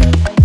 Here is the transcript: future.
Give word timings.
future. 0.00 0.39